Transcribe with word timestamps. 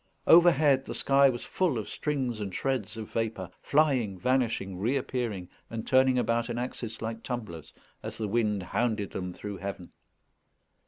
Overhead 0.25 0.85
the 0.85 0.95
sky 0.95 1.29
was 1.29 1.43
full 1.43 1.77
of 1.77 1.87
strings 1.87 2.39
and 2.39 2.51
shreds 2.55 2.97
of 2.97 3.11
vapour, 3.11 3.51
flying, 3.61 4.17
vanishing, 4.17 4.79
reappearing, 4.79 5.47
and 5.69 5.85
turning 5.85 6.17
about 6.17 6.49
an 6.49 6.57
axis 6.57 7.03
like 7.03 7.21
tumblers, 7.21 7.71
as 8.01 8.17
the 8.17 8.27
wind 8.27 8.63
hounded 8.63 9.11
them 9.11 9.31
through 9.31 9.57
heaven. 9.57 9.91